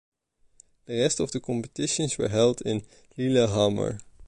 [0.87, 2.81] The rest of the competitions were held in
[3.19, 3.99] Lillehammer.